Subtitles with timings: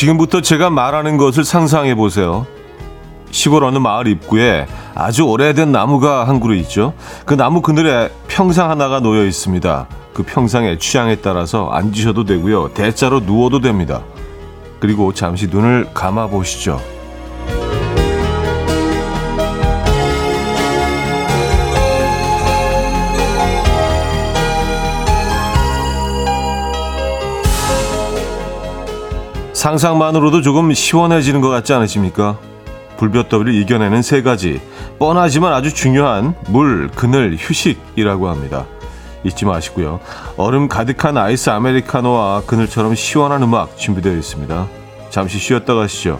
[0.00, 2.46] 지금부터 제가 말하는 것을 상상해 보세요.
[3.32, 6.94] 시골 어느 마을 입구에 아주 오래된 나무가 한 그루 있죠.
[7.26, 9.88] 그 나무 그늘에 평상 하나가 놓여 있습니다.
[10.14, 12.70] 그 평상의 취향에 따라서 앉으셔도 되고요.
[12.72, 14.00] 대자로 누워도 됩니다.
[14.78, 16.80] 그리고 잠시 눈을 감아 보시죠.
[29.60, 32.38] 상상만으로도 조금 시원해지는 것 같지 않으십니까?
[32.96, 34.58] 불볕더위를 이겨내는 세 가지
[34.98, 38.64] 뻔하지만 아주 중요한 물, 그늘, 휴식이라고 합니다.
[39.22, 40.00] 잊지 마시고요.
[40.38, 44.66] 얼음 가득한 아이스 아메리카노와 그늘처럼 시원한 음악 준비되어 있습니다.
[45.10, 46.18] 잠시 쉬었다 가시죠.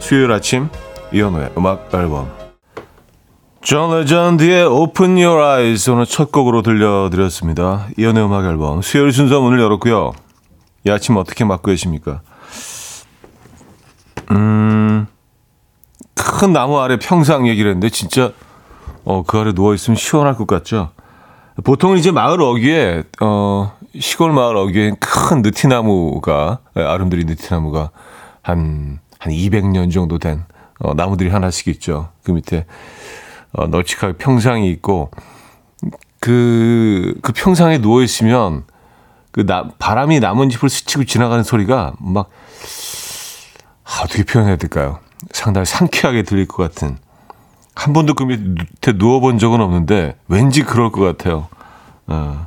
[0.00, 0.70] 수요일 아침
[1.12, 2.32] 이현우의 음악 앨범
[3.62, 7.86] 존 레전드의 Open Your Eyes 오늘 첫 곡으로 들려드렸습니다.
[7.96, 10.10] 이현우의 음악 앨범 수요일 순서 문을 열었고요.
[10.84, 12.22] 이 아침 어떻게 맞고 계십니까?
[14.30, 15.06] 음,
[16.14, 18.32] 큰 나무 아래 평상 얘기를 했는데 진짜
[19.04, 20.90] 어, 그 아래 누워 있으면 시원할 것 같죠?
[21.64, 27.90] 보통은 이제 마을 어귀에 어, 시골 마을 어귀에 큰 느티나무가 예, 아름드리 느티나무가
[28.42, 30.44] 한한 200년 정도 된
[30.78, 32.10] 어, 나무들이 하나씩 있죠.
[32.22, 32.66] 그 밑에
[33.52, 35.10] 어, 널찍하게 평상이 있고
[36.20, 38.64] 그, 그 평상에 누워 있으면
[39.32, 42.30] 그 나, 바람이 나뭇잎을 스치고 지나가는 소리가 막 아,
[44.02, 45.00] 어떻게 표현해야 될까요?
[45.32, 46.98] 상당히 상쾌하게 들릴 것 같은.
[47.74, 51.48] 한 번도 그 밑에 누워본 적은 없는데 왠지 그럴 것 같아요.
[52.06, 52.46] 어,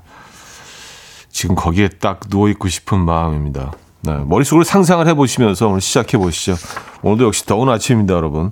[1.29, 3.73] 지금 거기에 딱 누워 있고 싶은 마음입니다.
[4.01, 6.55] 네, 머릿속으로 상상을 해보시면서 오늘 시작해 보시죠.
[7.01, 8.51] 오늘도 역시 더운 아침입니다, 여러분.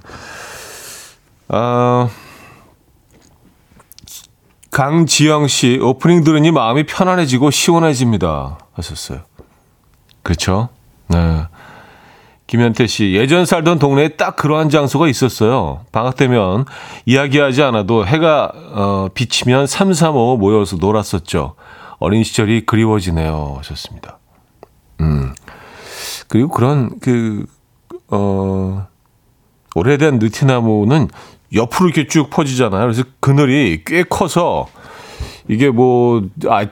[1.50, 2.10] 아,
[4.72, 8.60] 강지영 씨, 오프닝 들으니 마음이 편안해지고 시원해집니다.
[8.74, 9.20] 하셨어요.
[10.24, 10.70] 그렇죠?
[11.10, 11.46] 네.
[12.52, 15.86] 김현태 씨, 예전 살던 동네에 딱 그러한 장소가 있었어요.
[15.94, 16.66] 방학 되면
[17.06, 21.56] 이야기하지 않아도 해가 어, 비치면 삼삼오오 모여서 놀았었죠.
[22.00, 23.56] 어린 시절이 그리워지네요.
[23.60, 24.20] 하셨습니다.
[25.00, 25.34] 음.
[26.28, 27.46] 그리고 그런 그,
[28.10, 28.86] 어,
[29.74, 31.08] 오래된 느티나무는
[31.54, 32.82] 옆으로 이렇게 쭉 퍼지잖아요.
[32.82, 34.68] 그래서 그늘이 꽤 커서
[35.48, 36.68] 이게 뭐, 아,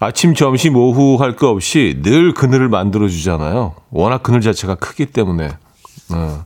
[0.00, 3.74] 아침, 점심, 오후 할 거 없이 늘 그늘을 만들어 주잖아요.
[3.90, 5.50] 워낙 그늘 자체가 크기 때문에.
[6.12, 6.44] 어.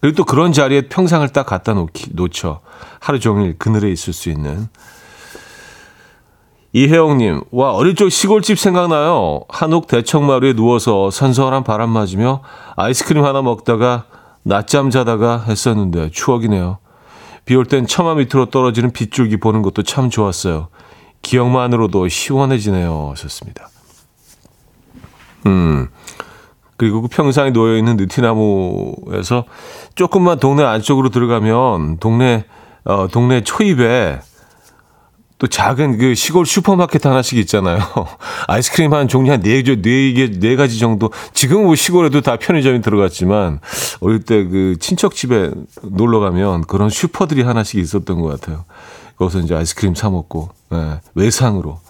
[0.00, 2.60] 그리고 또 그런 자리에 평상을 딱 갖다 놓기, 놓죠.
[3.00, 4.68] 하루 종일 그늘에 있을 수 있는.
[6.72, 9.40] 이혜영님, 와, 어릴 적 시골집 생각나요.
[9.48, 12.42] 한옥 대청마루에 누워서 선선한 바람 맞으며
[12.76, 14.04] 아이스크림 하나 먹다가
[14.42, 16.78] 낮잠 자다가 했었는데 추억이네요.
[17.46, 20.68] 비 올 땐 처마 밑으로 떨어지는 빗줄기 보는 것도 참 좋았어요.
[21.22, 23.10] 기억만으로도 시원해지네요.
[23.12, 23.68] 하셨습니다.
[25.46, 25.88] 음.
[26.76, 29.44] 그리고 그 평상에 놓여 있는 느티나무에서
[29.96, 32.44] 조금만 동네 안쪽으로 들어가면 동네,
[32.84, 34.20] 어, 동네 초입에
[35.38, 37.78] 또 작은 그 시골 슈퍼마켓 하나씩 있잖아요.
[38.48, 41.10] 아이스크림 한 종류 한 네, 네 개, 네 가지 정도.
[41.32, 43.60] 지금 뭐 시골에도 다 편의점이 들어갔지만,
[44.00, 45.50] 어릴 때 그 친척 집에
[45.82, 48.64] 놀러 가면 그런 슈퍼들이 하나씩 있었던 것 같아요.
[49.18, 51.80] 거기서 이제 아이스크림 사 먹고, 네, 외상으로.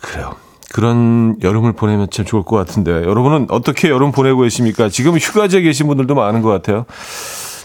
[0.00, 0.34] 그래요.
[0.72, 4.88] 그런 여름을 보내면 참 좋을 것 같은데, 여러분은 어떻게 여름 보내고 계십니까?
[4.88, 6.86] 지금 휴가지에 계신 분들도 많은 것 같아요.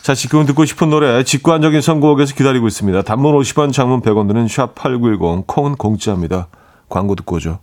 [0.01, 3.03] 자, 지금 듣고 싶은 노래 직관적인 선곡에서 기다리고 있습니다.
[3.03, 6.47] 단문 50원, 장문 100원 드는 샵8910, 콩은 공짜입니다.
[6.89, 7.59] 광고 듣고 오죠.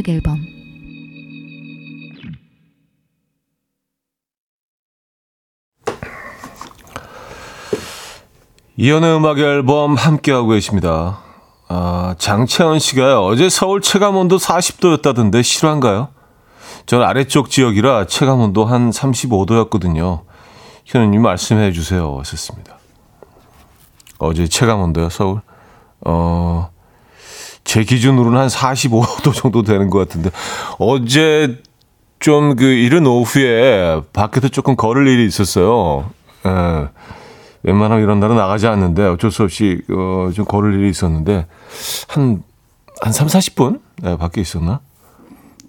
[0.00, 0.46] 음악 앨범
[8.76, 11.18] 이현우의 음악 앨범 함께하고 계십니다.
[11.68, 16.08] 아, 장채원 씨가 어제 서울 체감온도 40도였다던데 실화인가요?
[16.86, 20.22] 전 아래쪽 지역이라 체감온도 한 35도였거든요.
[20.86, 22.16] 현우님 말씀해 주세요.
[22.20, 22.78] 하셨습니다.
[24.18, 25.42] 어제 체감온도요, 서울?
[26.00, 26.70] 어,
[27.70, 30.30] 제 기준으로는 한 45도 정도 되는 것 같은데
[30.80, 31.56] 어제
[32.18, 36.10] 좀 그 이른 오후에 밖에서 조금 걸을 일이 있었어요.
[36.46, 36.88] 예.
[37.62, 41.46] 웬만하면 이런 날은 나가지 않는데 어쩔 수 없이 어, 좀 걸을 일이 있었는데
[42.08, 42.42] 한,
[43.02, 43.80] 한 3, 40분?
[44.02, 44.80] 네, 밖에 있었나?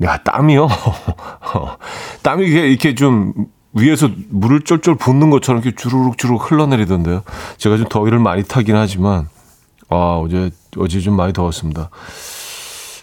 [0.01, 0.69] 야, 땀이요.
[2.23, 3.31] 땀이 이렇게 좀
[3.73, 7.21] 위에서 물을 쫄쫄 붓는 것처럼 이렇게 주르륵 주르륵 흘러내리던데요.
[7.57, 9.29] 제가 좀 더위를 많이 타긴 하지만
[9.91, 11.89] 아 어제 어제 좀 많이 더웠습니다.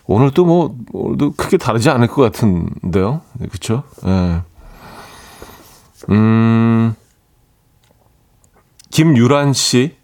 [0.06, 3.20] 오늘도 뭐 오늘도 크게 다르지 않을 것 같은데요.
[3.34, 3.84] 네, 그렇죠?
[4.06, 4.40] 예.
[6.10, 6.94] 음.
[8.90, 9.96] 김유란 씨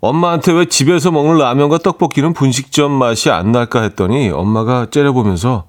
[0.00, 5.64] 엄마한테 왜 집에서 먹는 라면과 떡볶이는 분식점 맛이 안 날까 했더니 엄마가 째려보면서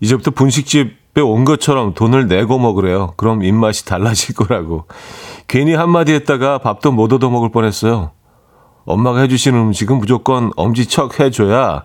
[0.00, 3.14] 이제부터 분식집에 온 것처럼 돈을 내고 먹으래요.
[3.16, 4.84] 그럼 입맛이 달라질 거라고.
[5.46, 8.10] 괜히 한마디 했다가 밥도 못 얻어 먹을 뻔했어요.
[8.88, 11.82] 엄마가 해주시는 음식은 무조건 엄지척 해줘야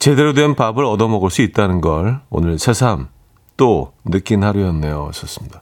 [0.00, 3.08] 제대로 된 밥을 얻어 먹을 수 있다는 걸 오늘 새삼
[3.56, 5.12] 또 느낀 하루였네요.
[5.14, 5.60] 썼습니다.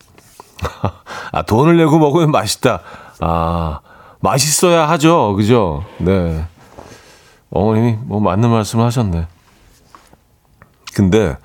[1.32, 2.80] 아, 돈을 내고 먹으면 맛있다.
[3.20, 3.80] 아,
[4.20, 5.34] 맛있어야 하죠.
[5.36, 5.84] 그죠?
[5.98, 6.46] 네.
[7.50, 9.26] 어머님이 뭐 맞는 말씀을 하셨네.
[10.94, 11.36] 근데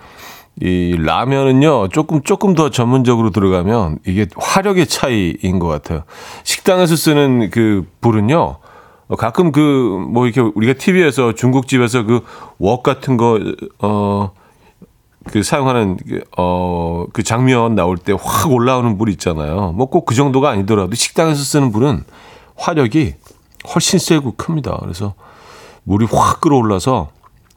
[0.61, 6.03] 이 라면은요 조금 조금 더 전문적으로 들어가면 이게 화력의 차이인 것 같아요.
[6.45, 8.59] 식당에서 쓰는 그 불은요
[9.17, 9.61] 가끔 그
[10.09, 12.21] 뭐 이렇게 우리가 TV에서 중국집에서 그
[12.59, 13.37] 웍 같은 거
[13.81, 14.31] 어
[15.31, 15.97] 그 사용하는
[16.37, 19.71] 어 그 장면 나올 때 확 올라오는 불 있잖아요.
[19.73, 22.03] 뭐 꼭 그 정도가 아니더라도 식당에서 쓰는 불은
[22.55, 23.15] 화력이
[23.73, 24.77] 훨씬 세고 큽니다.
[24.81, 25.13] 그래서
[25.83, 27.09] 물이 확 끌어올라서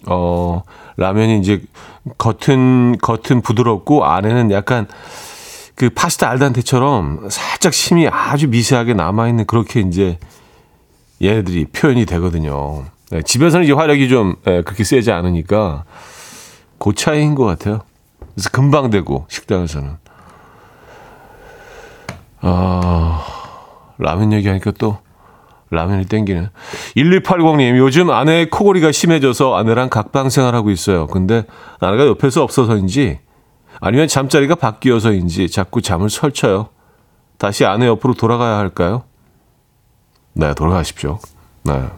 [0.06, 0.62] 어
[0.96, 1.62] 라면이 이제
[2.18, 4.86] 겉은 겉은 부드럽고 안에는 약간
[5.74, 10.18] 그 파스타 알단테처럼 살짝 심이 아주 미세하게 남아 있는 그렇게 이제
[11.22, 12.84] 얘네들이 표현이 되거든요.
[13.10, 15.84] 네, 집에서는 이제 화력이 좀 네, 그렇게 세지 않으니까
[16.78, 17.80] 그 차이인 것 같아요.
[18.34, 19.96] 그래서 금방 되고 식당에서는
[22.40, 23.24] 아
[23.98, 24.98] 라면 얘기하니까 또
[25.70, 26.48] 라면이 땡기는
[26.96, 31.06] 1280님 요즘 아내의 코골이가 심해져서 아내랑 각방 생활하고 있어요.
[31.08, 31.44] 근데
[31.80, 33.18] 아내가 옆에서 없어서인지
[33.80, 36.68] 아니면 잠자리가 바뀌어서인지 자꾸 잠을 설쳐요.
[37.38, 39.04] 다시 아내 옆으로 돌아가야 할까요?
[40.38, 41.18] 네, 돌아가십시오.
[41.64, 41.88] 네.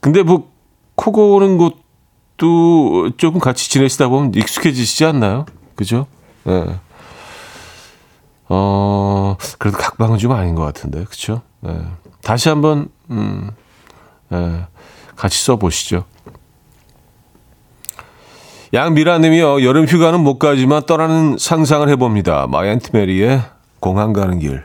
[0.00, 0.58] 근데 뭐
[0.98, 5.46] 코 고는 것도 조금 같이 지내시다 보면 익숙해지시지 않나요?
[5.76, 6.08] 그죠?
[6.42, 6.80] 네.
[8.48, 11.42] 어, 그래도 각방은 좀 아닌 것 같은데, 그쵸?
[11.60, 11.80] 네.
[12.20, 13.52] 다시 한 번, 음,
[14.28, 14.66] 네.
[15.14, 16.04] 같이 써보시죠.
[18.74, 22.48] 양미라님이요, 여름 휴가는 못 가지만 떠나는 상상을 해봅니다.
[22.48, 23.40] 마이앤트 메리의
[23.78, 24.64] 공항 가는 길.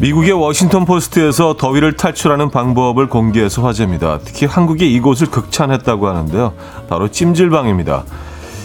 [0.00, 4.20] 미국의 워싱턴 포스트에서 더위를 탈출하는 방법을 공개해서 화제입니다.
[4.24, 6.52] 특히 한국이 이곳을 극찬했다고 하는데요.
[6.88, 8.04] 바로 찜질방입니다.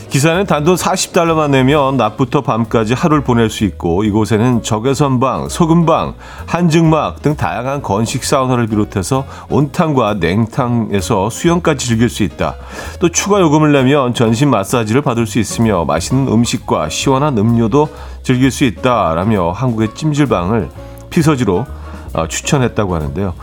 [0.09, 6.13] 기사는 단돈 40달러만 내면 낮부터 밤까지 하루를 보낼 수 있고 이곳에는 적외선방, 소금방,
[6.45, 12.57] 한증막 등 다양한 건식 사우나를 비롯해서 온탕과 냉탕에서 수영까지 즐길 수 있다.
[12.99, 17.89] 또 추가 요금을 내면 전신 마사지를 받을 수 있으며 맛있는 음식과 시원한 음료도
[18.21, 20.69] 즐길 수 있다라며 한국의 찜질방을
[21.13, 21.65] 피서지로
[22.13, 23.33] 어, 추천했다고 하는데요.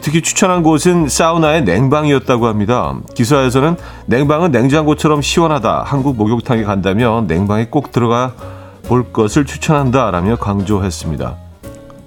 [0.00, 2.94] 특히 추천한 곳은 사우나의 냉방이었다고 합니다.
[3.14, 3.76] 기사에서는
[4.06, 5.84] 냉방은 냉장고처럼 시원하다.
[5.86, 8.32] 한국 목욕탕에 간다면 냉방에 꼭 들어가
[8.84, 11.36] 볼 것을 추천한다라며 강조했습니다.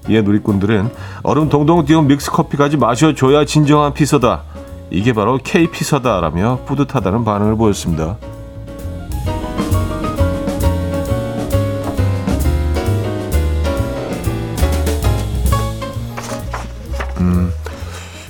[0.10, 0.90] 이에 누리꾼들은
[1.24, 4.44] 얼음 동동 띄운 믹스 커피까지 마셔줘야 진정한 피서다.
[4.92, 8.18] 이게 바로 K 피서다라며 뿌듯하다는 반응을 보였습니다.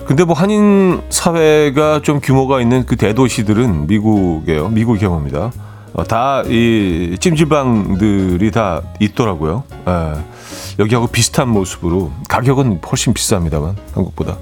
[0.05, 4.69] 근데 뭐 한인 사회가 좀 규모가 있는 그 대도시들은 미국이에요.
[4.69, 5.51] 미국 경우입니다.
[5.93, 9.63] 어, 다이 찜질방들이 다 있더라고요.
[9.87, 10.13] 예.
[10.77, 14.37] 여기하고 비슷한 모습으로 가격은 훨씬 비쌉니다만 한국보다.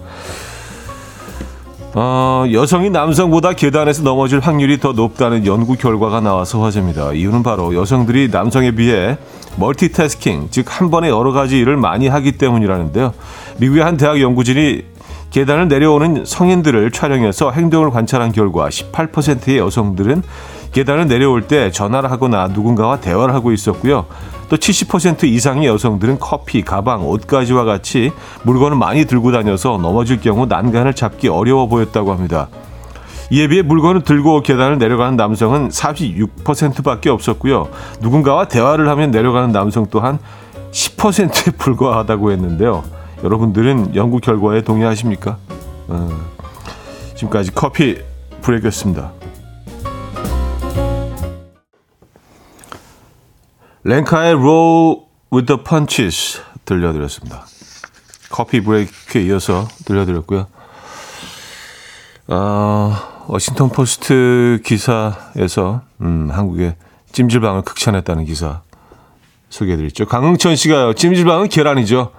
[1.96, 7.14] 어, 여성이 남성보다 계단에서 넘어질 확률이 더 높다는 연구 결과가 나와서 화제입니다.
[7.14, 9.18] 이유는 바로 여성들이 남성에 비해
[9.58, 13.14] 멀티태스킹, 즉 한 번에 여러 가지 일을 많이 하기 때문이라는데요.
[13.58, 14.86] 미국의 한 대학 연구진이
[15.30, 20.24] 계단을 내려오는 성인들을 촬영해서 행동을 관찰한 결과 18%의 여성들은
[20.74, 24.06] 계단을 내려올 때 전화를 하거나 누군가와 대화를 하고 있었고요.
[24.50, 28.12] 또 70% 이상의 여성들은 커피, 가방, 옷까지와 같이
[28.44, 32.50] 물건을 많이 들고 다녀서 넘어질 경우 난간을 잡기 어려워 보였다고 합니다.
[33.30, 37.70] 이에 비해 물건을 들고 계단을 내려가는 남성은 46%밖에 없었고요.
[38.02, 40.20] 누군가와 대화를 하면 내려가는 남성 또한
[40.72, 42.84] 10%에 불과하다고 했는데요.
[43.24, 45.38] 여러분들은 연구 결과에 동의하십니까?
[45.88, 46.10] 어,
[47.16, 47.98] 지금까지 커피
[48.42, 49.23] 브레이크였습니다.
[53.86, 57.46] 랭카의 Roll with the Punches 들려드렸습니다.
[58.30, 60.48] 커피 브레이크에 이어서 들려드렸고요.
[62.28, 62.94] 어,
[63.28, 66.76] 워싱턴 포스트 기사에서 음, 한국의
[67.12, 68.62] 찜질방을 극찬했다는 기사
[69.50, 70.06] 소개해드렸죠.
[70.06, 70.94] 강흥천 씨가요.
[70.94, 72.12] 찜질방은 계란이죠.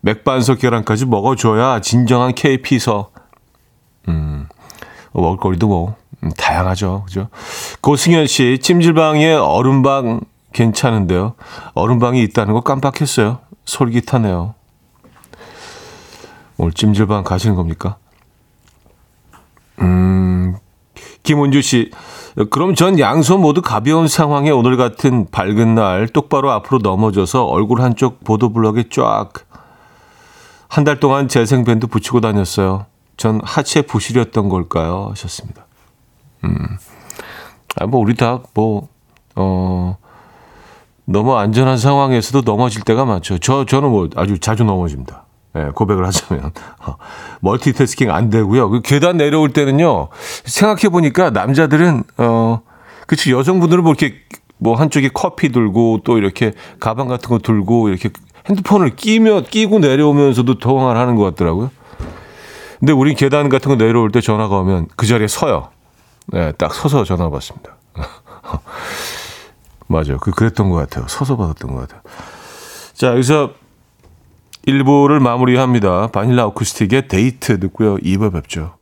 [0.00, 3.10] 맥반석 계란까지 먹어줘야 진정한 KP서.
[4.08, 4.48] 음,
[5.12, 7.04] 먹을거리도 뭐 음, 다양하죠.
[7.06, 7.28] 그죠?
[7.82, 11.34] 고승현 씨, 찜질방에 얼음방 괜찮은데요.
[11.74, 13.40] 얼음방이 있다는 거 깜빡했어요.
[13.64, 14.54] 솔깃하네요.
[16.58, 17.96] 오늘 찜질방 가시는 겁니까?
[19.80, 20.56] 음,
[21.22, 21.90] 김은주 씨.
[22.50, 28.22] 그럼 전 양손 모두 가벼운 상황에 오늘 같은 밝은 날 똑바로 앞으로 넘어져서 얼굴 한쪽
[28.24, 29.30] 보도블럭에 쫙.
[30.68, 32.86] 한 달 동안 재생밴드 붙이고 다녔어요.
[33.16, 35.08] 전 하체 부실이었던 걸까요?
[35.10, 35.66] 하셨습니다.
[36.44, 36.54] 음.
[37.76, 38.88] 아, 뭐, 우리 다, 뭐,
[39.34, 39.96] 어,
[41.10, 43.38] 너무 안전한 상황에서도 넘어질 때가 많죠.
[43.38, 45.24] 저, 저는 뭐 아주 자주 넘어집니다.
[45.56, 46.52] 예, 고백을 하자면.
[46.86, 46.96] 어,
[47.40, 48.70] 멀티태스킹 안 되고요.
[48.70, 50.08] 그 계단 내려올 때는요,
[50.44, 52.60] 생각해보니까 남자들은, 어,
[53.08, 54.18] 그치, 여성분들은 뭐 이렇게
[54.58, 58.10] 뭐 한쪽에 커피 들고 또 이렇게 가방 같은 거 들고 이렇게
[58.48, 61.70] 핸드폰을 끼며, 끼고 내려오면서도 통화를 하는 것 같더라고요.
[62.78, 65.70] 근데 우리 계단 같은 거 내려올 때 전화가 오면 그 자리에 서요.
[66.28, 67.76] 네, 딱 서서 전화 받습니다.
[69.90, 70.18] 맞아요.
[70.18, 71.06] 그, 그랬던 것 같아요.
[71.08, 72.00] 서서 받았던 것 같아요.
[72.94, 73.54] 자, 여기서
[74.66, 76.08] 1부를 마무리합니다.
[76.08, 77.96] 바닐라 어쿠스틱의 데이트 듣고요.
[77.96, 78.78] 2부 뵙죠.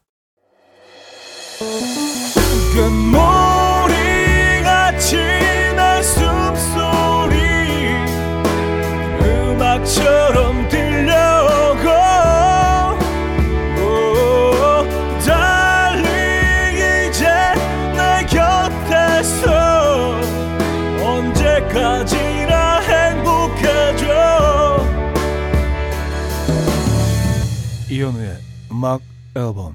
[28.78, 29.00] 음악
[29.34, 29.74] 앨범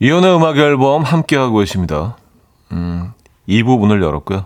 [0.00, 2.18] 이현우의 음악 앨범 함께하고 계십니다.
[2.72, 3.14] 음,
[3.46, 4.44] 이 부분을 열었고요.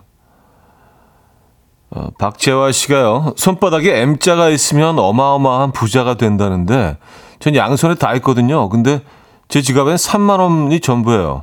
[1.90, 3.34] 어, 박재화 씨가요.
[3.36, 6.96] 손바닥에 M자가 있으면 어마어마한 부자가 된다는데
[7.40, 8.68] 전 양손에 다 있거든요.
[8.68, 9.02] 근데
[9.48, 11.42] 제 지갑엔 3만 원이 전부예요.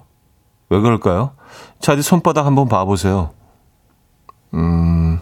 [0.70, 1.32] 왜 그럴까요?
[1.82, 3.32] 차디 손바닥 한번 봐보세요.
[4.54, 5.20] 음,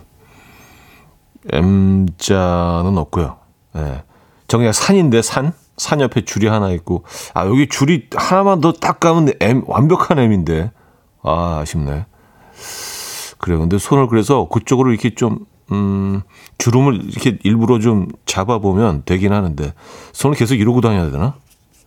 [1.54, 3.38] M자는 없고요.
[3.78, 4.04] 예.
[4.48, 5.54] 정리가 산인데 산?
[5.78, 7.04] 산 옆에 줄이 하나 있고
[7.36, 10.72] 아 여기 줄이 하나만 더 딱 가면 M 완벽한 M인데
[11.22, 12.06] 아 아쉽네.
[13.38, 13.60] 그래요.
[13.60, 15.40] 근데 손을 그래서 그쪽으로 이렇게 좀
[15.72, 16.22] 음,
[16.58, 19.74] 주름을 이렇게 일부러 좀 잡아보면 되긴 하는데
[20.14, 21.36] 손을 계속 이러고 다녀야 되나?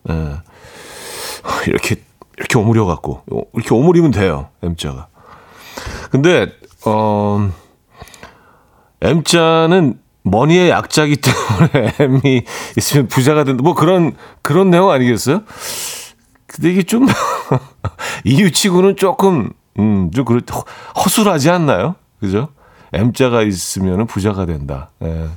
[0.09, 0.13] 예.
[1.67, 1.97] 이렇게
[2.37, 3.21] 이렇게 오므려 갖고
[3.53, 5.07] 이렇게 오므리면 돼요 M자가.
[6.11, 6.47] 근데
[6.85, 7.51] 어
[9.01, 12.43] M자는 머니의 약자기 때문에 M이
[12.77, 13.63] 있으면 부자가 된다.
[13.63, 15.41] 뭐 그런, 그런 내용 아니겠어요?
[16.45, 17.07] 근데 이게 좀,
[18.25, 20.41] 이유치고는 조금, 음, 좀, 그렇,
[21.03, 21.95] 허술하지 않나요?
[22.19, 22.49] 그죠?
[22.93, 24.91] M자가 있으면 부자가 된다.
[25.01, 25.27] 예.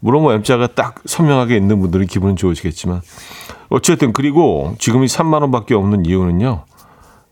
[0.00, 3.02] 물론 뭐 M자가 딱 선명하게 있는 분들은 기분은 좋으시겠지만.
[3.68, 6.64] 어쨌든, 그리고 지금이 3만원 밖에 없는 이유는요,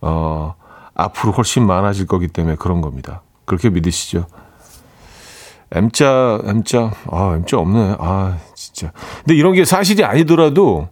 [0.02, 0.54] 어,
[0.94, 3.22] 앞으로 훨씬 많아질 거기 때문에 그런 겁니다.
[3.46, 4.26] 그렇게 믿으시죠?
[5.70, 7.96] M자, M자, 아, M자 없네.
[7.98, 8.92] 아, 진짜.
[9.18, 10.88] 근데 이런 게 사실이 아니더라도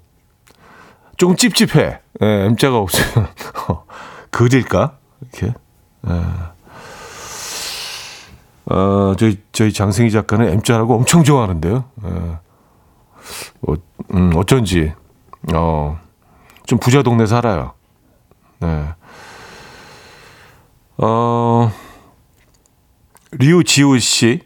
[1.17, 2.01] 조금 찝찝해.
[2.23, 3.29] 예, M자가 없으면.
[4.31, 4.99] 그릴까?
[5.21, 5.55] 이렇게.
[6.09, 6.23] 예.
[8.69, 11.85] 어, 저희, 저희 장생희 작가는 M자라고 엄청 좋아하는데요.
[12.05, 12.09] 예.
[13.63, 13.75] 어,
[14.13, 14.93] 음, 어쩐지,
[15.55, 15.99] 어,
[16.67, 17.73] 좀 부자 동네 살아요.
[18.61, 18.89] 네.
[20.99, 21.71] 어,
[23.33, 24.46] 류지우 씨.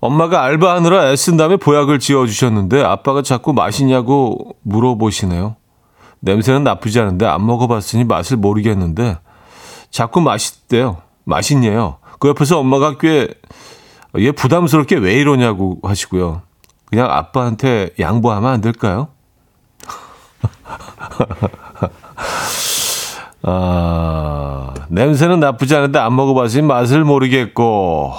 [0.00, 5.56] 엄마가 알바하느라 애쓴 다음에 보약을 지어주셨는데 아빠가 자꾸 맛있냐고 물어보시네요.
[6.20, 9.18] 냄새는 나쁘지 않은데 안 먹어봤으니 맛을 모르겠는데
[9.90, 10.98] 자꾸 맛있대요.
[11.24, 11.98] 맛있네요.
[12.18, 13.28] 그 옆에서 엄마가 꽤
[14.16, 16.42] 얘 부담스럽게 왜 이러냐고 하시고요.
[16.86, 19.08] 그냥 아빠한테 양보하면 안 될까요?
[23.42, 28.12] 아, 냄새는 나쁘지 않은데 안 먹어봤으니 맛을 모르겠고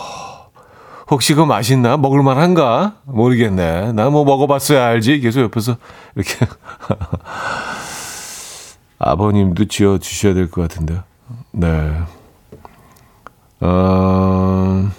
[1.10, 1.98] 혹시 그거 맛있나?
[1.98, 2.96] 먹을만한가?
[3.06, 3.94] 모르겠네.
[3.94, 5.20] 나 뭐 먹어봤어야 알지.
[5.22, 5.78] 계속 옆에서
[6.16, 6.36] 이렇게
[9.00, 11.04] 아버님도 지어 주셔야 될 것 같은데요.
[11.52, 11.94] 네.
[13.62, 14.90] 어,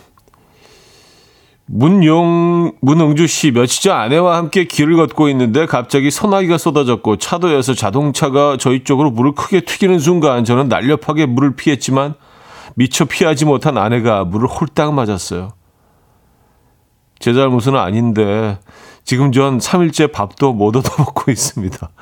[1.67, 8.57] 문용, 문응주 씨, 며칠 전 아내와 함께 길을 걷고 있는데 갑자기 소나기가 쏟아졌고 차도에서 자동차가
[8.59, 12.14] 저희 쪽으로 물을 크게 튀기는 순간 저는 날렵하게 물을 피했지만
[12.75, 15.52] 미처 피하지 못한 아내가 물을 홀딱 맞았어요.
[17.21, 18.59] 제 잘못은 아닌데
[19.05, 21.89] 지금 전 3일째 밥도 못 얻어먹고 있습니다.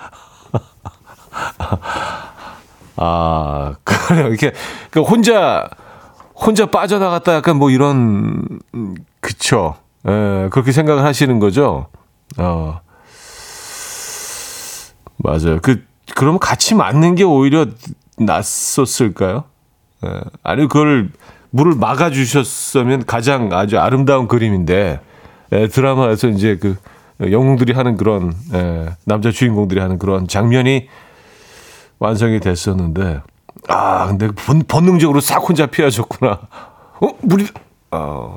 [2.97, 4.29] 아, 그래요.
[4.29, 4.53] 이렇게,
[4.91, 5.69] 그 혼자,
[6.35, 8.61] 혼자 빠져나갔다 약간 뭐 이런,
[9.21, 9.77] 그쵸.
[10.07, 11.87] 예, 그렇게 생각을 하시는 거죠.
[12.39, 12.81] 어.
[15.17, 15.59] 맞아요.
[15.63, 15.85] 그,
[16.15, 17.67] 그러면 같이 맞는 게 오히려
[18.17, 19.45] 낫었을까요?
[20.05, 21.11] 예, 아니, 그걸,
[21.51, 25.01] 물을 막아주셨으면 가장 아주 아름다운 그림인데,
[25.53, 26.77] 예, 드라마에서 이제 그,
[27.21, 30.89] 영웅들이 하는 그런, 예, 남자 주인공들이 하는 그런 장면이
[31.99, 33.23] 완성이 됐었는데
[33.69, 36.39] 아 근데 본, 본능적으로 싹 혼자 피하셨구나.
[37.01, 37.47] 어 물이
[37.91, 38.37] 아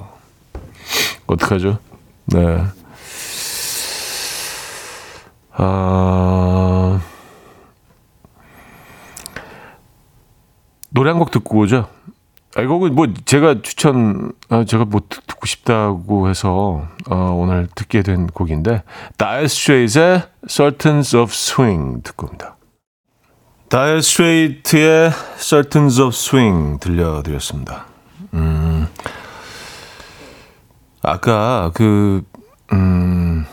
[1.27, 1.77] 어떡하죠?
[2.25, 2.63] 네.
[5.53, 6.99] 아
[10.89, 11.87] 노래 한 곡 듣고 오죠.
[12.55, 15.01] 아, 이거 뭐 제가 추천 아, 제가 뭐
[15.41, 18.83] 듣고 싶다고 해서 어, 오늘 듣게 된 곡인데
[19.17, 22.57] Dire Straits의 Sultans of Swing 듣고 옵니다.
[23.67, 27.85] 다이어 스트레이트의 Sultans of Swing 들려드렸습니다.
[28.33, 28.87] 음,
[31.01, 32.23] 아까 그,
[32.73, 33.45] 음,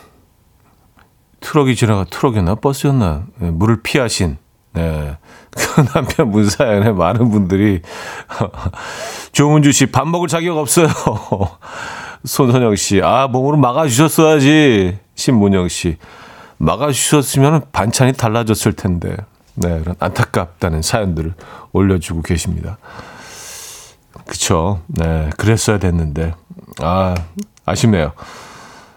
[1.41, 2.57] 트럭이 지나가, 트럭이었나?
[2.57, 3.27] 버스였나?
[3.39, 4.39] 네, 물을 피하신,
[4.73, 5.17] 네.
[5.51, 7.83] 그 남편분 사연에 많은 분들이,
[9.33, 10.89] 조문주 씨, 밥 먹을 자격 없어요.
[12.25, 14.99] 손선영 씨, 아, 몸으로 막아주셨어야지.
[15.15, 15.97] 신문영 씨,
[16.59, 19.17] 막아주셨으면 반찬이 달라졌을 텐데.
[19.55, 21.35] 네, 그런 안타깝다는 사연들을
[21.73, 22.79] 올려주고 계십니다.
[24.27, 24.81] 그쵸.
[24.87, 26.35] 네, 그랬어야 됐는데.
[26.81, 27.15] 아,
[27.65, 28.13] 아쉽네요.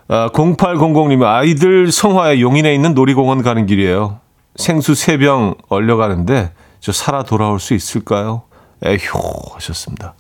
[0.07, 4.19] 아, 0800님은 아이들 성화에 용인에 있는 놀이공원 가는 길이에요.
[4.55, 8.43] 생수 3병 얼려가는데 저 살아 돌아올 수 있을까요?
[8.83, 8.97] 에휴
[9.53, 10.15] 하셨습니다.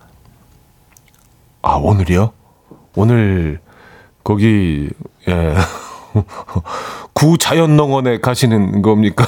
[1.61, 2.31] 아, 오늘이요?
[2.95, 3.59] 오늘
[4.23, 4.89] 거기
[5.27, 5.55] 예.
[7.13, 9.25] 구자연농원에 가시는 겁니까?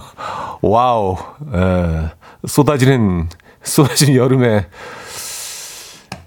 [0.62, 1.16] 와우,
[1.52, 2.10] 에,
[2.46, 3.28] 쏟아지는,
[3.62, 4.66] 쏟아지는 여름에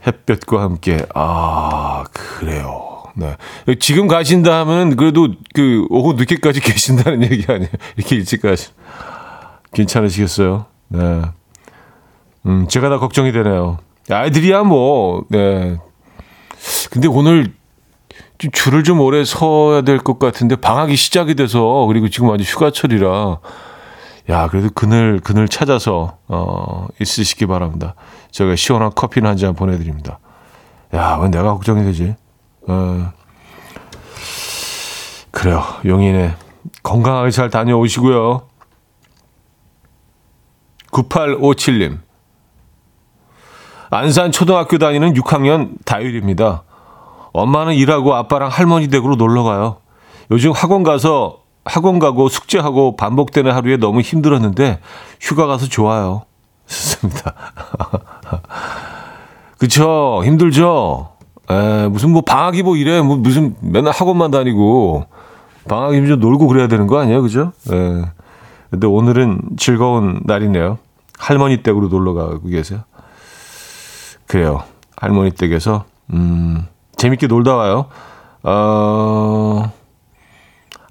[0.06, 2.95] 햇볕과 함께, 아, 그래요.
[3.16, 3.36] 네.
[3.80, 7.70] 지금 가신다 하면 그래도 그 오후 늦게까지 계신다는 얘기 아니에요?
[7.98, 8.70] 이렇게 일찍까지.
[9.74, 10.66] 괜찮으시겠어요?
[10.90, 11.22] 네.
[12.46, 13.80] 음, 제가 다 걱정이 되네요.
[14.10, 15.78] 아이들이야 뭐, 네.
[16.92, 17.54] 근데 오늘
[18.38, 23.40] 좀 줄을 좀 오래 서야 될 것 같은데 방학이 시작이 돼서 그리고 지금 완전 휴가철이라
[24.30, 27.96] 야 그래도 그늘 그늘 찾아서 어 있으시기 바랍니다.
[28.32, 30.20] 제가 시원한 커피는 한잔 보내드립니다.
[30.94, 32.16] 야 왜 내가 걱정이 되지?
[32.68, 33.12] 어
[35.32, 36.36] 그래요 용인에
[36.84, 38.48] 건강하게 잘 다녀오시고요.
[40.92, 42.00] 9857님
[43.90, 46.64] 안산 초등학교 다니는 6학년 다율입니다.
[47.34, 49.78] 엄마는 일하고 아빠랑 할머니 댁으로 놀러 가요.
[50.32, 54.80] 요즘 학원 가서 학원 가고 숙제하고 반복되는 하루에 너무 힘들었는데
[55.20, 56.24] 휴가 가서 좋아요.
[56.68, 57.34] 좋습니다.
[59.58, 60.22] 그쵸.
[60.24, 61.15] 힘들죠?
[61.50, 63.02] 에, 무슨 뭐 방학이 뭐 이래.
[63.02, 65.06] 뭐 무슨 맨날 학원만 다니고
[65.68, 67.22] 방학이면 좀 놀고 그래야 되는 거 아니에요?
[67.22, 67.52] 그죠?
[67.72, 68.06] 에.
[68.70, 70.80] 근데 오늘은 즐거운 날이네요.
[71.18, 72.82] 할머니 댁으로 놀러 가고 계세요.
[74.28, 74.64] 그래요.
[74.98, 76.66] 할머니 댁에서, 음,
[76.98, 77.86] 재밌게 놀다 와요.
[78.44, 79.72] 어,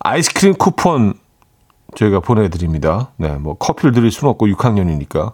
[0.01, 1.15] 아이스크림 쿠폰
[1.97, 3.11] 저희가 보내드립니다.
[3.17, 5.33] 네, 뭐 커피를 드릴 수는 없고 6학년이니까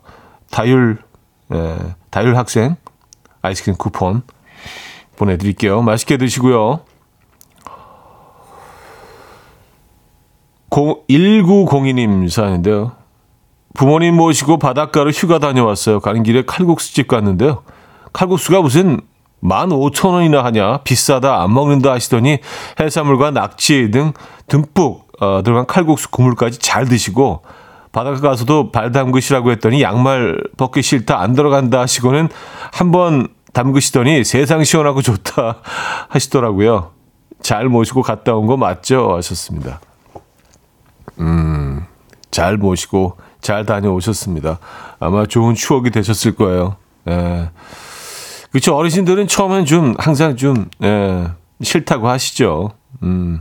[0.51, 0.99] 다율,
[1.49, 1.77] 네,
[2.11, 2.77] 다율 학생
[3.43, 4.23] 아이스크림 쿠폰
[5.21, 5.83] 보내드릴게요.
[5.83, 6.81] 맛있게 드시고요.
[10.71, 12.93] 1902님 사연인데요.
[13.75, 16.01] 부모님 모시고 바닷가로 휴가 다녀왔어요.
[16.01, 17.63] 가는 길에 칼국수집 갔는데요.
[18.13, 19.01] 칼국수가 무슨
[19.43, 22.39] 15,000원이나 하냐 비싸다 안 먹는다 하시더니
[22.79, 24.13] 해산물과 낙지 등
[24.49, 27.43] 듬뿍 어, 들어간 칼국수 국물까지 잘 드시고
[27.93, 32.29] 바닷가 가서도 발 담그시라고 했더니 양말 벗기 싫다 안 들어간다 하시고는
[32.73, 35.57] 한번 담그시더니 세상 시원하고 좋다
[36.09, 36.93] 하시더라고요.
[37.43, 39.15] 잘 모시고 갔다 온 거 맞죠?
[39.17, 39.81] 하셨습니다.
[41.19, 41.85] 음,
[42.31, 44.59] 잘 모시고 잘 다녀오셨습니다.
[45.01, 46.77] 아마 좋은 추억이 되셨을 거예요.
[47.09, 47.51] 예.
[48.51, 48.77] 그렇죠.
[48.77, 51.29] 어르신들은 처음엔 좀 항상 좀 예,
[51.63, 52.71] 싫다고 하시죠.
[53.03, 53.41] 음.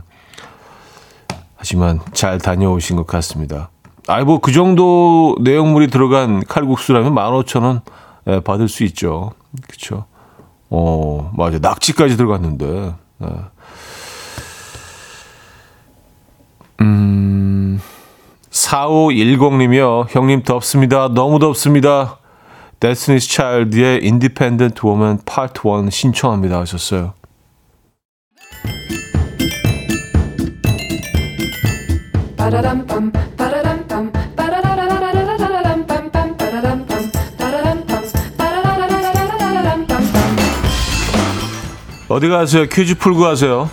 [1.56, 3.70] 하지만 잘 다녀오신 것 같습니다.
[4.06, 7.82] 아이 뭐 그 정도 내용물이 들어간 칼국수라면 15,000원
[8.28, 9.32] 예, 받을 수 있죠.
[9.66, 10.06] 그렇죠.
[10.68, 11.58] 어, 맞아.
[11.58, 12.94] 낙지까지 들어갔는데.
[13.22, 13.26] 예.
[16.80, 17.80] 음.
[18.50, 20.06] 4510님이요.
[20.08, 21.08] 형님 덥습니다.
[21.08, 22.18] 너무 덥습니다.
[22.80, 27.12] Destiny's Child의 Independent Women Part 1 신청합니다 하셨어요.
[42.10, 42.66] 어디 가세요?
[42.66, 43.70] 퀴즈 풀고 가세요.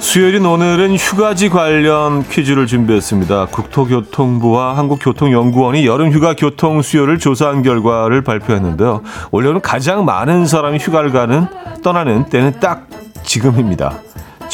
[0.00, 3.46] 수요일인 오늘은 휴가지 관련 퀴즈를 준비했습니다.
[3.46, 9.02] 국토교통부와 한국교통연구원이 여름 휴가 교통 수요를 조사한 결과를 발표했는데요.
[9.30, 11.46] 올해는 가장 많은 사람이 휴가를 가는
[11.84, 12.88] 떠나는 때는 딱
[13.22, 14.00] 지금입니다.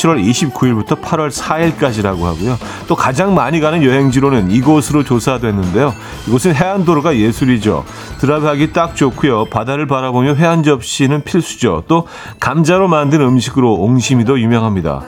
[0.01, 2.59] 7월 29일부터 8월 4일까지라고 하고요.
[2.87, 5.95] 또 가장 많이 가는 여행지로는 이곳으로 조사됐는데요.
[6.29, 7.85] 이곳은 해안도로가 예술이죠.
[8.19, 9.47] 드라이브하기 딱 좋고요.
[9.47, 11.85] 바다를 바라보며 회한 접시는 필수죠.
[11.89, 12.07] 또
[12.39, 15.03] 감자로 만든 음식으로 옹심이도 유명합니다.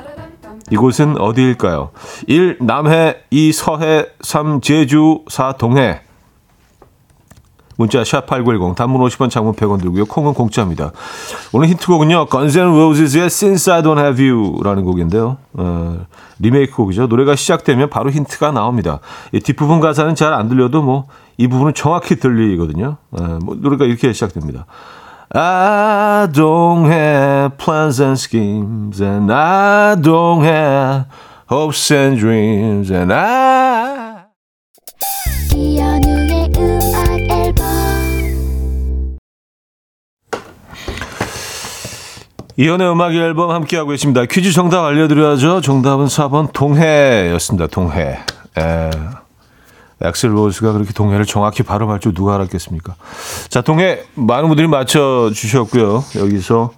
[0.70, 1.90] 이곳은 어디일까요?
[2.26, 2.59] 1.
[2.61, 3.52] 남해 2.
[3.52, 4.61] 서해 3.
[4.61, 5.52] 제주 4.
[5.52, 6.00] 동해
[7.76, 10.04] 문자 샵8910 단문 50원 장문 100원 들고요.
[10.06, 10.92] 콩은 공짜입니다.
[11.52, 12.26] 오늘 힌트곡은요.
[12.26, 15.37] Guns N' Roses의 Since I Don't Have You라는 곡인데요.
[15.54, 16.06] 어,
[16.38, 17.06] 리메이크 곡이죠.
[17.06, 19.00] 노래가 시작되면 바로 힌트가 나옵니다.
[19.32, 21.06] 이 뒷부분 가사는 잘 안 들려도 뭐
[21.38, 22.96] 이 부분은 정확히 들리거든요.
[23.11, 24.66] 어, 뭐 노래가 이렇게 시작됩니다.
[25.35, 31.06] I don't have plans and schemes, and I don't have
[31.50, 34.12] hopes and dreams, and I.
[42.56, 44.24] 이연의 음악 앨범 함께하고 계십니다.
[44.26, 45.60] 퀴즈 정답 알려드려야죠.
[45.62, 47.66] 정답은 4번 동해였습니다.
[47.68, 48.18] 동해.
[48.58, 48.90] 에.
[50.02, 52.96] 엑셀 로즈가 그렇게 동해를 정확히 발음할 줄 누가 알았겠습니까?
[53.48, 56.04] 자, 동해 많은 분들이 맞춰 주셨고요.
[56.16, 56.72] 여기서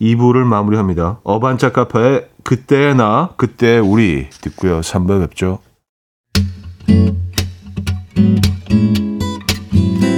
[0.00, 1.18] 2부를 마무리합니다.
[1.24, 4.80] 어반자카파의 그때의 나, 그때의 우리 듣고요.
[4.80, 5.58] 3부에 뵙죠.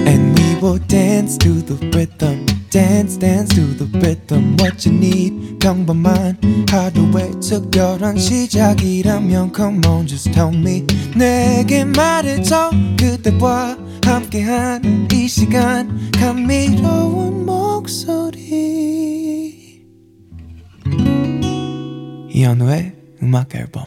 [0.06, 2.59] And we will dance to the rhythm.
[2.70, 5.58] Dance dance to the rhythm what you need.
[5.58, 6.38] 평범한
[6.70, 10.86] 하루의 특별한 시작이라면 come on just tell me.
[11.16, 16.10] 내게 말해줘 그대와 함께한 이 시간.
[16.12, 18.40] 감미로운 목소리.
[22.30, 23.84] 이현우의 음악 앨범.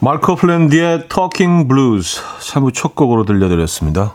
[0.00, 4.14] 마르코 플랜디의 Talking Blues 3부 첫 곡으로 들려드렸습니다.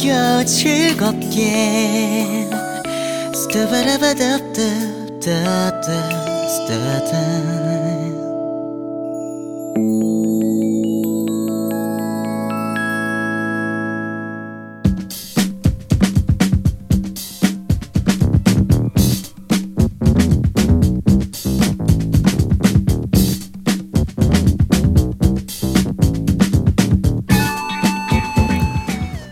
[0.00, 2.48] 들어봐요 즐겁게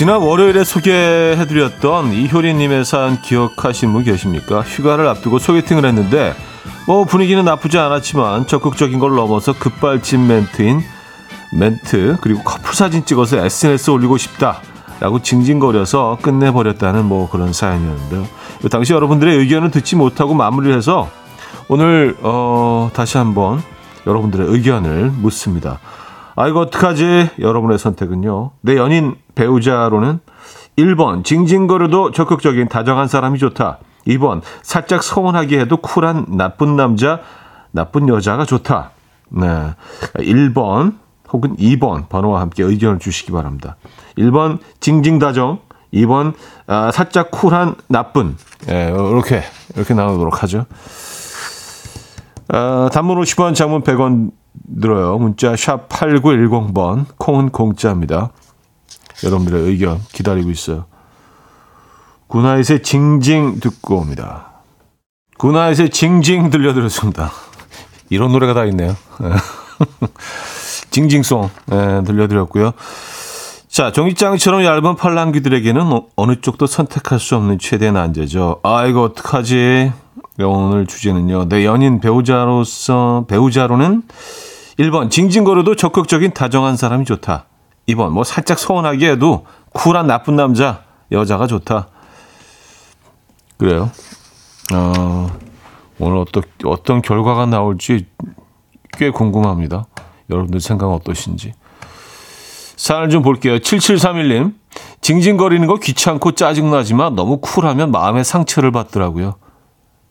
[0.00, 4.62] 지난 월요일에 소개해드렸던 이효리님의 사연 기억하신 분 계십니까?
[4.62, 6.34] 휴가를 앞두고 소개팅을 했는데
[6.86, 10.80] 뭐 분위기는 나쁘지 않았지만 적극적인 걸 넘어서 급발진 멘트인
[11.52, 14.62] 멘트 그리고 커플 사진 찍어서 SNS 에 올리고 싶다
[15.00, 18.26] 라고 징징거려서 끝내버렸다는 뭐 그런 사연이었는데요.
[18.70, 21.10] 당시 여러분들의 의견을 듣지 못하고 마무리를 해서
[21.68, 23.62] 오늘 어 다시 한번
[24.06, 25.78] 여러분들의 의견을 묻습니다.
[26.40, 27.32] 아, 이거 어떡하지?
[27.38, 28.52] 여러분의 선택은요.
[28.62, 30.20] 내 연인 배우자로는
[30.76, 33.78] 1번, 징징거려도 적극적인 다정한 사람이 좋다.
[34.06, 37.20] 2번, 살짝 서운하게 해도 쿨한 나쁜 남자,
[37.70, 38.90] 나쁜 여자가 좋다.
[39.30, 39.46] 네.
[40.14, 40.98] 1번
[41.32, 43.76] 혹은 2번 번호와 함께 의견을 주시기 바랍니다.
[44.18, 45.60] 1번, 징징다정.
[45.92, 46.34] 2번,
[46.68, 48.36] 아, 살짝 쿨한 나쁜.
[48.68, 49.42] 예, 이렇게,
[49.74, 50.66] 이렇게 나오도록 하죠.
[52.52, 54.30] 어, 단문 50원, 장문 100원
[54.80, 55.18] 들어요.
[55.18, 58.30] 문자 샵 8910번, 콩은 공짜입니다.
[59.24, 60.86] 여러분들의 의견 기다리고 있어요.
[62.28, 64.50] 구나잇의 징징 듣고 옵니다.
[65.38, 67.32] 구나잇의 징징 들려드렸습니다.
[68.08, 68.96] 이런 노래가 다 있네요.
[70.90, 72.72] 징징송 네, 들려드렸고요.
[73.68, 78.60] 자, 종이장처럼 얇은 팔랑귀들에게는 어느 쪽도 선택할 수 없는 최대 난제죠.
[78.64, 79.92] 아, 이거 어떡하지?
[80.40, 81.48] 오늘 주제는요.
[81.48, 84.02] 내 연인 배우자로서, 배우자로는
[84.78, 87.46] 1번, 징징거려도 적극적인 다정한 사람이 좋다.
[87.94, 91.88] 2번, 뭐 살짝 서운하게 해도 쿨한 나쁜 남자, 여자가 좋다.
[93.56, 93.90] 그래요.
[94.72, 95.28] 어,
[95.98, 98.06] 오늘 어떤, 어떤 결과가 나올지
[98.92, 99.86] 꽤 궁금합니다.
[100.30, 101.52] 여러분들 생각 어떠신지.
[102.76, 103.58] 사연을 좀 볼게요.
[103.58, 104.54] 7731님.
[105.02, 109.34] 징징거리는 거 귀찮고 짜증나지만 너무 쿨하면 마음의 상처를 받더라고요.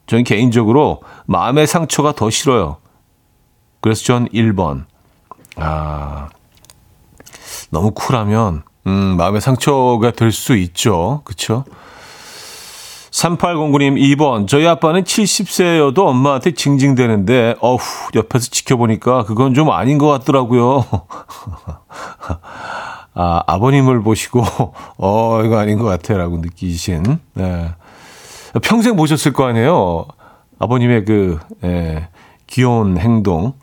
[0.07, 2.77] 저는 개인적으로 마음의 상처가 더 싫어요.
[3.81, 4.85] 그래서 전 1번.
[5.55, 6.29] 아,
[7.71, 11.21] 너무 쿨하면, 음, 마음의 상처가 될 수 있죠.
[11.25, 11.65] 그쵸?
[13.12, 14.47] 3809님 2번.
[14.47, 20.85] 저희 아빠는 70세여도 엄마한테 징징대는데, 어후, 옆에서 지켜보니까 그건 좀 아닌 것 같더라고요.
[23.15, 24.43] 아, 아버님을 보시고,
[24.97, 26.15] 어, 이거 아닌 것 같아.
[26.17, 27.71] 라고 느끼신, 네.
[28.62, 30.05] 평생 보셨을 거 아니에요.
[30.59, 32.07] 아버님의 그, 예,
[32.47, 33.53] 귀여운 행동.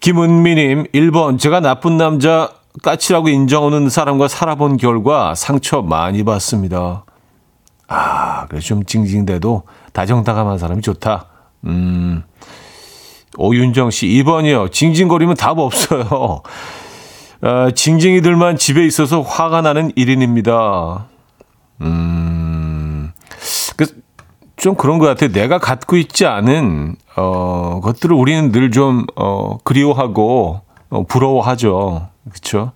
[0.00, 1.38] 김은미님, 1번.
[1.38, 2.50] 제가 나쁜 남자
[2.82, 7.04] 까칠하고 인정 없는 사람과 살아본 결과 상처 많이 받습니다.
[7.88, 11.26] 아, 그래 좀 징징대도 다정다감한 사람이 좋다.
[11.64, 12.22] 음.
[13.36, 14.72] 오윤정 씨, 2번이요.
[14.72, 16.42] 징징거리면 답 없어요.
[17.40, 21.04] 어, 징징이들만 집에 있어서 화가 나는 1인입니다.
[21.82, 23.12] 음.
[23.76, 23.86] 그,
[24.56, 25.30] 좀 그런 것 같아요.
[25.30, 32.08] 내가 갖고 있지 않은, 어, 것들을 우리는 늘 좀, 어, 그리워하고, 어, 부러워하죠.
[32.32, 32.72] 그쵸?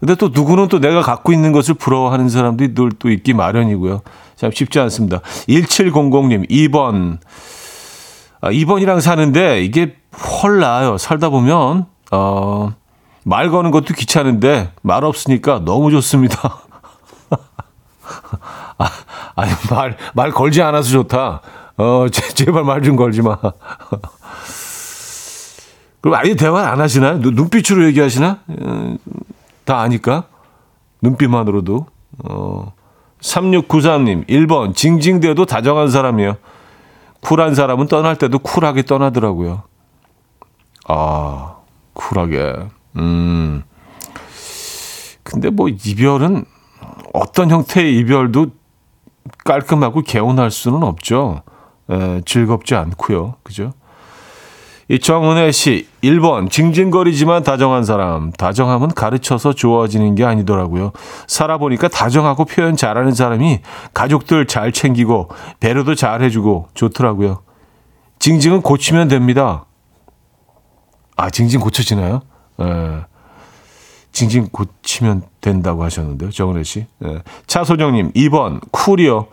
[0.00, 4.00] 근데 또 누구는 또 내가 갖고 있는 것을 부러워하는 사람들이 늘 또 있기 마련이고요.
[4.36, 5.20] 참 쉽지 않습니다.
[5.48, 7.18] 1700님, 2번.
[8.40, 9.94] 아, 2번이랑 사는데 이게
[10.42, 10.98] 헐 나아요.
[10.98, 12.72] 살다 보면, 어,
[13.24, 16.58] 말 거는 것도 귀찮은데 말 없으니까 너무 좋습니다.
[18.78, 18.88] 아,
[19.36, 21.40] 아니, 말, 말 걸지 않아서 좋다.
[21.76, 23.38] 어, 제, 발말 좀 걸지 마.
[26.02, 27.18] 그럼 아예 대화 안 하시나요?
[27.18, 28.40] 눈빛으로 얘기하시나?
[28.48, 28.96] 어,
[29.64, 30.24] 다 아니까?
[31.00, 31.86] 눈빛만으로도.
[32.24, 32.72] 어,
[33.20, 36.36] 3693님, 1번, 징징대도 다정한 사람이에요.
[37.20, 39.62] 쿨한 사람은 떠날 때도 쿨하게 떠나더라고요.
[40.88, 41.56] 아,
[41.92, 42.68] 쿨하게.
[42.96, 43.62] 음.
[45.22, 46.44] 근데 뭐 이별은
[47.12, 48.48] 어떤 형태의 이별도
[49.44, 51.42] 깔끔하고 개운할 수는 없죠.
[51.90, 53.36] 에, 즐겁지 않고요.
[53.44, 53.72] 그죠?
[54.92, 58.30] 이 정은혜 씨, 1번, 징징거리지만 다정한 사람.
[58.30, 60.92] 다정함은 가르쳐서 좋아지는 게 아니더라고요.
[61.26, 63.60] 살아보니까 다정하고 표현 잘하는 사람이
[63.94, 67.40] 가족들 잘 챙기고, 배려도 잘 해주고, 좋더라고요.
[68.18, 69.64] 징징은 고치면 됩니다.
[71.16, 72.20] 아, 징징 고쳐지나요?
[72.60, 73.06] 예.
[74.12, 76.30] 징징 고치면 된다고 하셨는데요.
[76.30, 76.84] 정은혜 씨.
[77.02, 77.22] 예.
[77.46, 79.28] 차소정님, 2번, 쿨이요.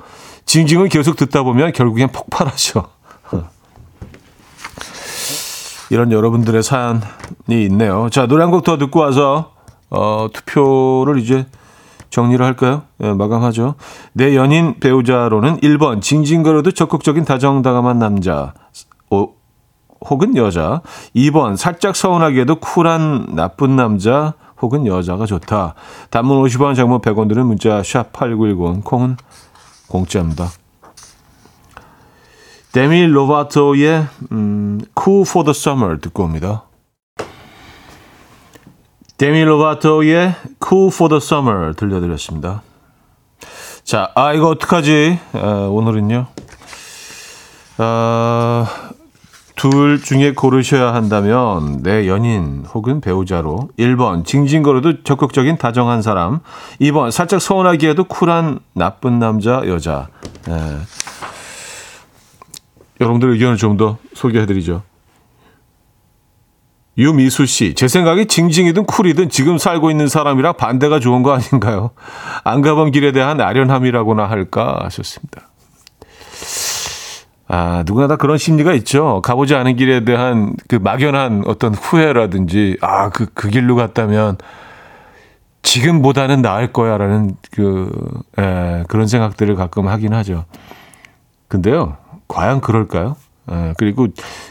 [0.45, 2.98] 징징은 계속 듣다 보면 결국엔 폭발하죠.
[5.89, 7.01] 이런 여러분들의 사연이
[7.49, 8.09] 있네요.
[8.11, 9.53] 자, 노래 한 곡 더 듣고 와서,
[9.89, 11.45] 어, 투표를 이제
[12.09, 12.83] 정리를 할까요?
[13.01, 13.75] 예, 마감하죠.
[14.13, 18.53] 내 연인 배우자로는 1번, 징징거려도 적극적인 다정다감한 남자.
[19.11, 19.31] 오,
[20.09, 20.81] 혹은 여자.
[21.15, 24.33] 2번, 살짝 서운하게도 쿨한 나쁜 남자.
[24.61, 25.73] 혹은 여자가 좋다.
[26.09, 29.17] 단문 50원, 장문 100원 들은 문자 샵8910, 콩은
[29.87, 30.49] 공짜입니다.
[32.71, 36.63] 데미 로바토의 음, Cool for the Summer 듣고 옵니다.
[39.17, 42.61] 데미 로바토의 Cool for the Summer 들려드렸습니다.
[43.83, 45.19] 자, 아 이거 어떡하지?
[45.33, 46.27] 아, 오늘은요.
[47.79, 48.67] 아,
[49.55, 56.39] 둘 중에 고르셔야 한다면 내 연인 혹은 배우자로 1번 징징거려도 적극적인 다정한 사람
[56.79, 60.07] 2번 살짝 서운하게 해도 쿨한 나쁜 남자 여자
[60.45, 60.77] 네.
[62.99, 64.83] 여러분들 의견을 좀 더 소개해드리죠.
[66.97, 71.91] 유미수 씨, 제 생각에 징징이든 쿨이든 지금 살고 있는 사람이랑 반대가 좋은 거 아닌가요?
[72.43, 75.47] 안 가본 길에 대한 아련함이라고나 할까 하셨습니다.
[77.47, 79.21] 아, 누구나 다 그런 심리가 있죠.
[79.21, 84.37] 가보지 않은 길에 대한 그 막연한 어떤 후회라든지, 아, 그, 그 길로 갔다면
[85.61, 87.89] 지금보다는 나을 거야라는 그,
[88.37, 90.45] 에, 그런 생각들을 가끔 하긴 하죠.
[91.47, 91.97] 근데요,
[92.29, 93.17] 과연 그럴까요?
[93.51, 94.07] 에, 그리고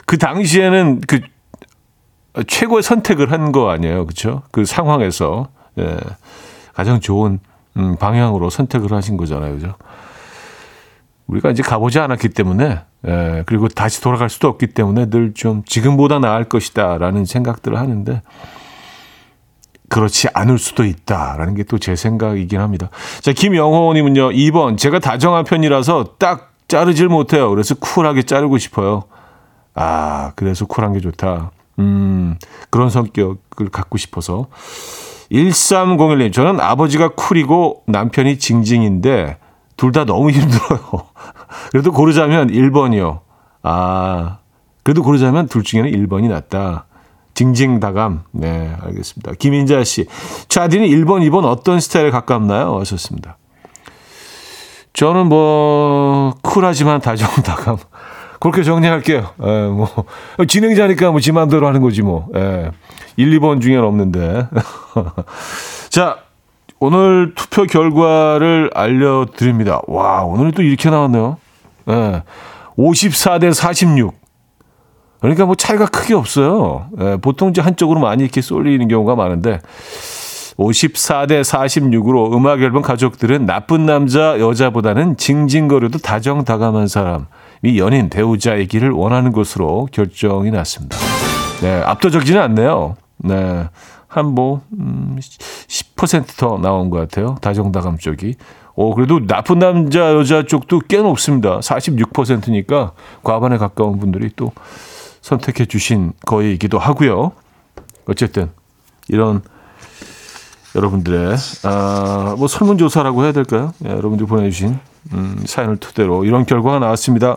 [0.06, 1.20] 그 당시에는 그
[2.46, 4.04] 최고의 선택을 한 거 아니에요.
[4.06, 4.42] 그쵸?
[4.50, 5.96] 그 상황에서, 예,
[6.74, 7.38] 가장 좋은
[7.78, 9.54] 음, 방향으로 선택을 하신 거잖아요.
[9.54, 9.74] 그죠?
[11.26, 16.18] 우리가 이제 가보지 않았기 때문에 예, 그리고 다시 돌아갈 수도 없기 때문에 늘 좀 지금보다
[16.18, 18.22] 나을 것이다라는 생각들을 하는데
[19.88, 22.90] 그렇지 않을 수도 있다라는 게 또 제 생각이긴 합니다.
[23.20, 24.76] 자, 김영호님은요, 2번.
[24.76, 27.48] 제가 다정한 편이라서 딱 자르질 못해요.
[27.50, 29.04] 그래서 쿨하게 자르고 싶어요.
[29.74, 31.50] 아, 그래서 쿨한 게 좋다.
[31.78, 32.36] 음,
[32.70, 34.48] 그런 성격을 갖고 싶어서.
[35.32, 39.38] 1301님, 저는 아버지가 쿨이고 남편이 징징인데
[39.76, 40.80] 둘 다 너무 힘들어요.
[41.70, 43.20] 그래도 고르자면 1번이요.
[43.62, 44.38] 아,
[44.82, 46.86] 그래도 고르자면 둘 중에는 1번이 낫다.
[47.34, 48.24] 징징다감.
[48.32, 49.32] 네, 알겠습니다.
[49.38, 50.06] 김인자 씨.
[50.48, 52.78] 차디는 1번, 2번 어떤 스타일에 가깝나요?
[52.80, 53.37] 하셨습니다.
[54.98, 57.76] 저는 뭐, 쿨하지만 다정다감.
[58.40, 59.30] 그렇게 정리할게요.
[59.44, 59.88] 예, 뭐,
[60.48, 62.26] 진행자니까 뭐, 지 맘대로 하는 거지 뭐.
[62.34, 62.72] 예,
[63.16, 64.48] 1, 2번 중에는 없는데.
[65.88, 66.16] 자,
[66.80, 69.80] 오늘 투표 결과를 알려 드립니다.
[69.86, 71.36] 와, 오늘 또 이렇게 나왔네요.
[71.90, 72.22] 예,
[72.76, 74.12] 54대 46.
[75.20, 76.88] 그러니까 뭐 차이가 크게 없어요.
[77.00, 79.60] 예, 보통 이제 한쪽으로 많이 이렇게 쏠리는 경우가 많은데,
[80.58, 89.32] 54대 46으로 음악 앨범 가족들은 나쁜 남자, 여자보다는 징징거려도 다정다감한 사람이 연인, 배우자 얘기를 원하는
[89.32, 90.96] 것으로 결정이 났습니다.
[91.62, 92.96] 네, 압도적이지는 않네요.
[93.18, 93.68] 네.
[94.08, 97.36] 한 뭐, 음, 10%더 나온 것 같아요.
[97.40, 98.34] 다정다감 쪽이.
[98.74, 101.60] 오, 그래도 나쁜 남자, 여자 쪽도 꽤 높습니다.
[101.60, 102.92] 46%니까
[103.22, 104.52] 과반에 가까운 분들이 또
[105.20, 107.32] 선택해 주신 거이기도 하고요.
[108.06, 108.50] 어쨌든,
[109.08, 109.42] 이런
[110.78, 113.72] 여러분들의, 아, 뭐 설문조사라고 해야 될까요?
[113.84, 114.78] 예, 여러분들이 보내주신,
[115.12, 117.36] 음, 사연을 토대로 이런 결과가 나왔습니다.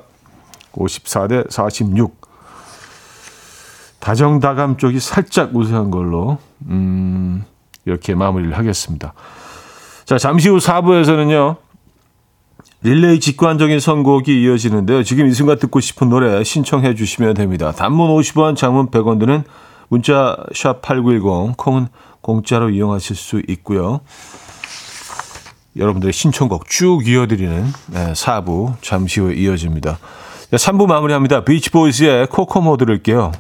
[0.74, 2.22] 54대 46.
[4.00, 7.44] 다정다감 쪽이 살짝 우세한 걸로 음,
[7.86, 9.14] 이렇게 마무리를 하겠습니다.
[10.06, 11.58] 자, 잠시 후 4부에서는요.
[12.84, 15.04] 릴레이 직관적인 선곡이 이어지는데요.
[15.04, 17.72] 지금 이 순간 듣고 싶은 노래 신청해 주시면 됩니다.
[17.72, 19.44] 단문 50원, 장문 100원 드는
[19.88, 21.88] 문자 샵 8910 콩은
[22.22, 24.02] 공짜로 이용하실 수 있고요.
[25.76, 30.00] 여러분들의 신청곡 쭉 이어드리는 네, 4부 잠시 후에 이어집니다.
[30.52, 31.46] 3부 마무리합니다.
[31.46, 33.32] 비치보이스의 코코모 들을게요.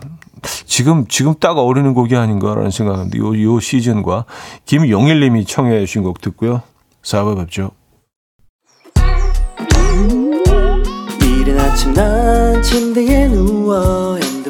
[0.65, 4.25] 지금 지금 딱 어울리는 곡이 아닌가라는 생각인데 요, 요 시즌과
[4.65, 6.63] 김용일님이 청해 주신 곡 듣고요.
[7.03, 7.71] 4부 뵙죠.
[11.21, 14.17] 이른 아침 난 침대에 누워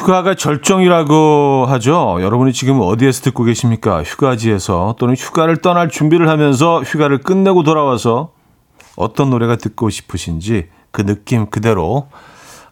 [0.00, 2.16] 휴가가 절정이라고 하죠.
[2.22, 4.02] 여러분이 지금 어디에서 듣고 계십니까?
[4.02, 8.32] 휴가지에서 또는 휴가를 떠날 준비를 하면서 휴가를 끝내고 돌아와서
[8.96, 12.08] 어떤 노래가 듣고 싶으신지 그 느낌 그대로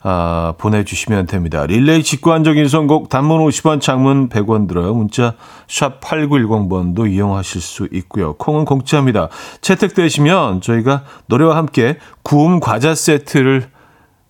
[0.02, 1.66] 아, 보내주시면 됩니다.
[1.66, 4.94] 릴레이 직관적인 선곡 단문 50원 장문 100원 들어요.
[4.94, 5.34] 문자
[5.68, 8.36] 샵 8910번도 이용하실 수 있고요.
[8.36, 9.28] 콩은 공짜입니다.
[9.60, 13.68] 채택되시면 저희가 노래와 함께 구움 과자 세트를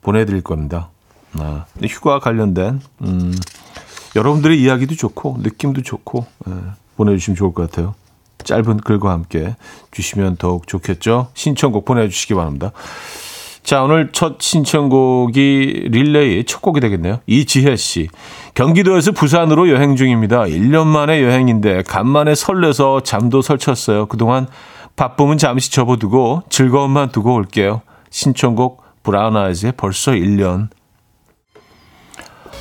[0.01, 0.91] 보내드릴 겁니다.
[1.35, 3.35] 아, 휴가 관련된 음,
[4.17, 6.53] 여러분들의 이야기도 좋고 느낌도 좋고 예,
[6.97, 7.95] 보내주시면 좋을 것 같아요.
[8.45, 9.57] 짧은 글과 함께
[9.91, 11.29] 주시면 더욱 좋겠죠.
[11.35, 12.73] 신청곡 보내주시기 바랍니다.
[13.63, 17.21] 자, 오늘 첫 신청곡이 릴레이 첫 곡이 되겠네요.
[17.27, 18.09] 이지혜 씨.
[18.55, 20.45] 경기도에서 부산으로 여행 중입니다.
[20.45, 24.07] 1년 만에 여행인데 간만에 설레서 잠도 설쳤어요.
[24.07, 24.47] 그동안
[24.97, 27.83] 바쁨은 잠시 접어두고 즐거움만 두고 올게요.
[28.11, 30.69] 신청곡 브라운 아이즈의 벌써 1년.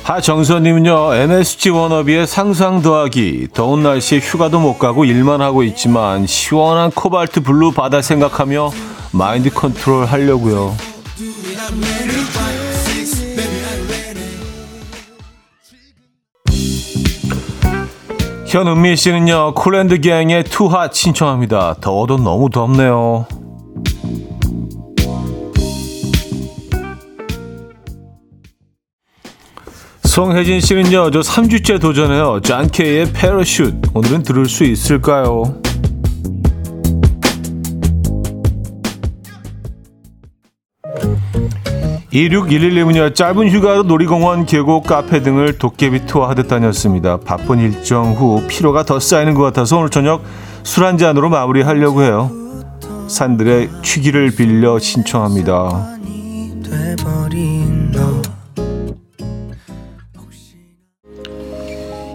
[0.02, 3.48] 하정선님은요, MSG 워너비의 상상 더하기.
[3.52, 8.70] 더운 날씨에 휴가도 못 가고 일만 하고 있지만 시원한 코발트 블루 바다 생각하며
[9.12, 10.74] 마인드 컨트롤 하려고요.
[18.46, 21.74] 현은미 씨는요, 쿨랜드 갱의 투핫 신청합니다.
[21.82, 23.26] 더워도 너무 덥네요.
[30.18, 32.40] 송혜진 씨는요, 저 3주째 도전해요.
[32.42, 33.94] 짠케이의 패러슛.
[33.94, 35.44] 오늘은 들을 수 있을까요?
[42.12, 47.20] 2611님은요, 짧은 휴가로 놀이공원, 계곡, 카페 등을 도깨비 투어하듯 다녔습니다.
[47.20, 50.24] 바쁜 일정 후 피로가 더 쌓이는 것 같아서 오늘 저녁
[50.64, 52.28] 술 한 잔으로 마무리하려고 해요.
[53.06, 55.96] 산들의 취기를 빌려 신청합니다.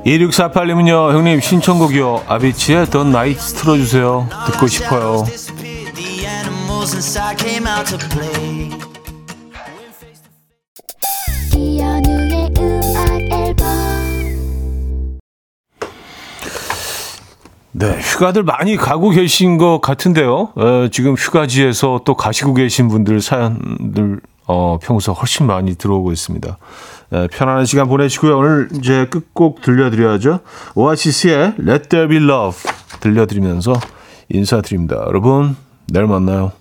[0.06, 2.24] 2648님은요, 형님 신청곡이요.
[2.28, 4.28] 아비치의 던 나이트 틀어주세요.
[4.52, 5.24] 듣고 싶어요.
[17.76, 20.52] 네, 휴가들 많이 가고 계신 것 같은데요.
[20.56, 26.58] 어, 지금 휴가지에서 또 가시고 계신 분들 사연들 어, 평소 훨씬 많이 들어오고 있습니다.
[27.14, 28.40] 네, 편안한 시간 보내시고요.
[28.40, 30.40] 오늘 이제 끝곡 들려드려야죠.
[30.74, 32.58] 오아시스의 Let There Be Love
[33.02, 33.74] 들려드리면서
[34.30, 34.96] 인사드립니다.
[35.06, 35.56] 여러분,
[35.86, 36.54] 내일 만나요.